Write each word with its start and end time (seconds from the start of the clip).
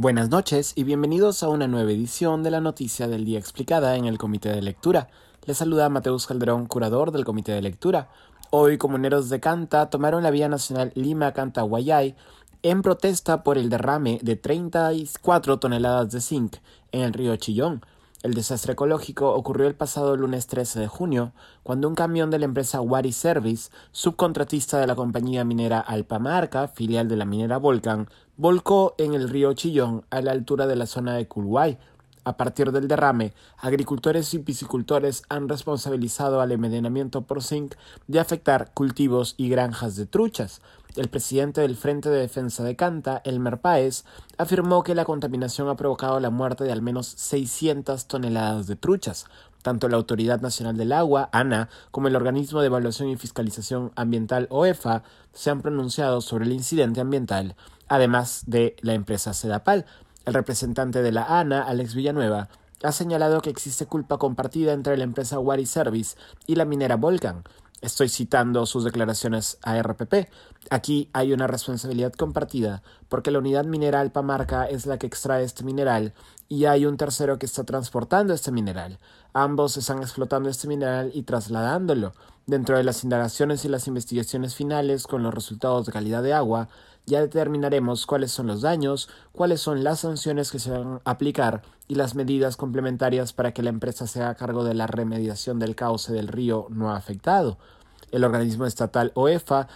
Buenas 0.00 0.30
noches 0.30 0.74
y 0.76 0.84
bienvenidos 0.84 1.42
a 1.42 1.48
una 1.48 1.66
nueva 1.66 1.90
edición 1.90 2.44
de 2.44 2.52
la 2.52 2.60
Noticia 2.60 3.08
del 3.08 3.24
Día 3.24 3.40
Explicada 3.40 3.96
en 3.96 4.04
el 4.04 4.16
Comité 4.16 4.48
de 4.50 4.62
Lectura. 4.62 5.08
Les 5.44 5.56
saluda 5.56 5.88
Mateus 5.88 6.28
Calderón, 6.28 6.66
curador 6.66 7.10
del 7.10 7.24
Comité 7.24 7.50
de 7.50 7.62
Lectura. 7.62 8.08
Hoy, 8.50 8.78
comuneros 8.78 9.28
de 9.28 9.40
Canta 9.40 9.90
tomaron 9.90 10.22
la 10.22 10.30
vía 10.30 10.48
nacional 10.48 10.92
Lima-Canta-Guayay 10.94 12.14
en 12.62 12.82
protesta 12.82 13.42
por 13.42 13.58
el 13.58 13.70
derrame 13.70 14.20
de 14.22 14.36
34 14.36 15.58
toneladas 15.58 16.12
de 16.12 16.20
zinc 16.20 16.58
en 16.92 17.00
el 17.00 17.12
río 17.12 17.34
Chillón, 17.34 17.82
el 18.22 18.34
desastre 18.34 18.72
ecológico 18.72 19.32
ocurrió 19.32 19.68
el 19.68 19.76
pasado 19.76 20.16
lunes 20.16 20.48
13 20.48 20.80
de 20.80 20.88
junio, 20.88 21.32
cuando 21.62 21.86
un 21.86 21.94
camión 21.94 22.30
de 22.30 22.40
la 22.40 22.46
empresa 22.46 22.80
Wari 22.80 23.12
Service, 23.12 23.70
subcontratista 23.92 24.80
de 24.80 24.88
la 24.88 24.96
compañía 24.96 25.44
minera 25.44 25.78
Alpamarca, 25.78 26.66
filial 26.66 27.06
de 27.06 27.16
la 27.16 27.24
minera 27.24 27.58
Volcan, 27.58 28.08
volcó 28.36 28.96
en 28.98 29.14
el 29.14 29.28
río 29.28 29.52
Chillón 29.52 30.04
a 30.10 30.20
la 30.20 30.32
altura 30.32 30.66
de 30.66 30.74
la 30.74 30.86
zona 30.86 31.14
de 31.14 31.28
Culhuay. 31.28 31.78
A 32.28 32.36
partir 32.36 32.72
del 32.72 32.88
derrame, 32.88 33.32
agricultores 33.56 34.34
y 34.34 34.38
piscicultores 34.38 35.22
han 35.30 35.48
responsabilizado 35.48 36.42
al 36.42 36.52
envenenamiento 36.52 37.22
por 37.22 37.42
zinc 37.42 37.74
de 38.06 38.20
afectar 38.20 38.70
cultivos 38.74 39.34
y 39.38 39.48
granjas 39.48 39.96
de 39.96 40.04
truchas, 40.04 40.60
el 40.96 41.08
presidente 41.08 41.62
del 41.62 41.76
Frente 41.76 42.10
de 42.10 42.18
Defensa 42.18 42.64
de 42.64 42.76
Canta, 42.76 43.22
Elmer 43.24 43.60
Páez, 43.60 44.04
afirmó 44.36 44.82
que 44.82 44.94
la 44.94 45.04
contaminación 45.04 45.68
ha 45.68 45.76
provocado 45.76 46.20
la 46.20 46.28
muerte 46.28 46.64
de 46.64 46.72
al 46.72 46.82
menos 46.82 47.06
600 47.06 48.06
toneladas 48.06 48.66
de 48.66 48.76
truchas. 48.76 49.24
Tanto 49.62 49.88
la 49.88 49.96
Autoridad 49.96 50.40
Nacional 50.40 50.76
del 50.76 50.92
Agua, 50.92 51.28
ANA, 51.32 51.68
como 51.90 52.08
el 52.08 52.16
Organismo 52.16 52.60
de 52.60 52.66
Evaluación 52.66 53.08
y 53.08 53.16
Fiscalización 53.16 53.92
Ambiental, 53.96 54.48
OEFA, 54.50 55.02
se 55.32 55.50
han 55.50 55.62
pronunciado 55.62 56.20
sobre 56.20 56.44
el 56.44 56.52
incidente 56.52 57.00
ambiental, 57.00 57.54
además 57.86 58.42
de 58.46 58.76
la 58.80 58.94
empresa 58.94 59.34
Sedapal. 59.34 59.86
El 60.28 60.34
representante 60.34 61.00
de 61.00 61.10
la 61.10 61.40
ANA, 61.40 61.62
Alex 61.62 61.94
Villanueva, 61.94 62.50
ha 62.82 62.92
señalado 62.92 63.40
que 63.40 63.48
existe 63.48 63.86
culpa 63.86 64.18
compartida 64.18 64.74
entre 64.74 64.98
la 64.98 65.04
empresa 65.04 65.38
Wari 65.38 65.64
Service 65.64 66.18
y 66.46 66.56
la 66.56 66.66
minera 66.66 66.96
Volcan. 66.96 67.44
Estoy 67.80 68.10
citando 68.10 68.66
sus 68.66 68.84
declaraciones 68.84 69.56
a 69.62 69.80
RPP. 69.80 70.28
Aquí 70.68 71.08
hay 71.14 71.32
una 71.32 71.46
responsabilidad 71.46 72.12
compartida, 72.12 72.82
porque 73.08 73.30
la 73.30 73.38
unidad 73.38 73.64
mineral 73.64 74.12
Pamarca 74.12 74.66
es 74.66 74.84
la 74.84 74.98
que 74.98 75.06
extrae 75.06 75.44
este 75.44 75.64
mineral 75.64 76.12
y 76.48 76.64
hay 76.64 76.86
un 76.86 76.96
tercero 76.96 77.38
que 77.38 77.46
está 77.46 77.64
transportando 77.64 78.32
este 78.32 78.50
mineral. 78.50 78.98
Ambos 79.34 79.76
están 79.76 79.98
explotando 79.98 80.48
este 80.48 80.66
mineral 80.66 81.10
y 81.14 81.22
trasladándolo. 81.22 82.14
Dentro 82.46 82.78
de 82.78 82.84
las 82.84 83.04
indagaciones 83.04 83.64
y 83.64 83.68
las 83.68 83.86
investigaciones 83.86 84.54
finales 84.54 85.06
con 85.06 85.22
los 85.22 85.34
resultados 85.34 85.84
de 85.84 85.92
calidad 85.92 86.22
de 86.22 86.32
agua, 86.32 86.68
ya 87.04 87.20
determinaremos 87.20 88.06
cuáles 88.06 88.32
son 88.32 88.46
los 88.46 88.62
daños, 88.62 89.10
cuáles 89.32 89.60
son 89.60 89.84
las 89.84 90.00
sanciones 90.00 90.50
que 90.50 90.58
se 90.58 90.70
van 90.70 91.00
a 91.04 91.10
aplicar 91.10 91.62
y 91.86 91.94
las 91.94 92.14
medidas 92.14 92.56
complementarias 92.56 93.32
para 93.32 93.52
que 93.52 93.62
la 93.62 93.70
empresa 93.70 94.06
se 94.06 94.22
haga 94.22 94.34
cargo 94.34 94.64
de 94.64 94.74
la 94.74 94.86
remediación 94.86 95.58
del 95.58 95.74
cauce 95.74 96.12
del 96.12 96.28
río 96.28 96.66
no 96.70 96.94
afectado. 96.94 97.58
El 98.10 98.24
organismo 98.24 98.64
estatal 98.64 99.12
OEFA 99.14 99.68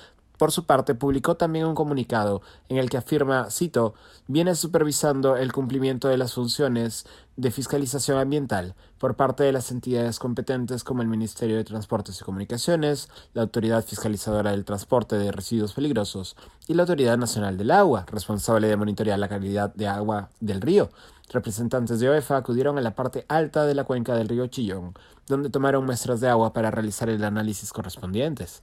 por 0.42 0.50
su 0.50 0.64
parte, 0.64 0.96
publicó 0.96 1.36
también 1.36 1.66
un 1.66 1.76
comunicado 1.76 2.42
en 2.68 2.78
el 2.78 2.90
que 2.90 2.96
afirma, 2.96 3.48
cito, 3.48 3.94
viene 4.26 4.56
supervisando 4.56 5.36
el 5.36 5.52
cumplimiento 5.52 6.08
de 6.08 6.16
las 6.16 6.34
funciones 6.34 7.06
de 7.36 7.52
fiscalización 7.52 8.18
ambiental 8.18 8.74
por 8.98 9.14
parte 9.14 9.44
de 9.44 9.52
las 9.52 9.70
entidades 9.70 10.18
competentes 10.18 10.82
como 10.82 11.00
el 11.00 11.06
Ministerio 11.06 11.56
de 11.56 11.62
Transportes 11.62 12.20
y 12.20 12.24
Comunicaciones, 12.24 13.08
la 13.34 13.42
Autoridad 13.42 13.84
Fiscalizadora 13.84 14.50
del 14.50 14.64
Transporte 14.64 15.14
de 15.14 15.30
Residuos 15.30 15.74
Peligrosos 15.74 16.34
y 16.66 16.74
la 16.74 16.82
Autoridad 16.82 17.16
Nacional 17.16 17.56
del 17.56 17.70
Agua, 17.70 18.04
responsable 18.10 18.66
de 18.66 18.76
monitorear 18.76 19.20
la 19.20 19.28
calidad 19.28 19.72
de 19.76 19.86
agua 19.86 20.30
del 20.40 20.60
río. 20.60 20.90
Representantes 21.32 21.98
de 22.00 22.08
OEFA 22.08 22.36
acudieron 22.36 22.78
a 22.78 22.82
la 22.82 22.94
parte 22.94 23.24
alta 23.28 23.64
de 23.64 23.74
la 23.74 23.84
cuenca 23.84 24.14
del 24.14 24.28
río 24.28 24.46
Chillón, 24.46 24.94
donde 25.26 25.50
tomaron 25.50 25.84
muestras 25.84 26.20
de 26.20 26.28
agua 26.28 26.52
para 26.52 26.70
realizar 26.70 27.08
el 27.08 27.24
análisis 27.24 27.72
correspondientes 27.72 28.62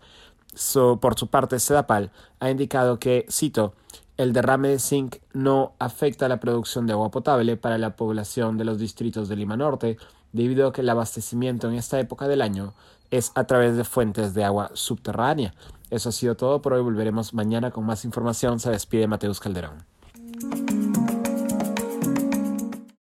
por 1.00 1.18
su 1.18 1.28
parte, 1.28 1.60
Sedapal 1.60 2.12
ha 2.40 2.50
indicado 2.50 3.00
que, 3.00 3.26
cito, 3.30 3.74
el 4.18 4.34
derrame 4.34 4.70
de 4.70 4.80
zinc 4.80 5.18
no 5.34 5.74
afecta 5.80 6.28
la 6.28 6.40
producción 6.40 6.88
de 6.88 6.94
agua 6.94 7.12
potable 7.12 7.56
para 7.56 7.78
la 7.78 7.96
población 7.96 8.58
de 8.58 8.66
los 8.66 8.80
distritos 8.80 9.30
de 9.30 9.36
Lima 9.36 9.56
Norte, 9.56 9.98
debido 10.34 10.68
a 10.68 10.74
que 10.74 10.82
el 10.82 10.90
abastecimiento 10.90 11.70
en 11.70 11.76
esta 11.76 12.00
época 12.00 12.28
del 12.28 12.42
año 12.42 12.74
es 13.12 13.32
a 13.36 13.46
través 13.46 13.78
de 13.78 13.84
fuentes 13.84 14.34
de 14.34 14.44
agua 14.44 14.72
subterránea. 14.74 15.54
Eso 15.90 16.10
ha 16.10 16.12
sido 16.12 16.36
todo 16.36 16.62
por 16.62 16.74
hoy. 16.74 16.82
Volveremos 16.82 17.34
mañana 17.34 17.72
con 17.72 17.86
más 17.86 18.06
información. 18.06 18.60
Se 18.60 18.70
despide 18.70 19.08
Mateus 19.08 19.40
Calderón. 19.40 19.89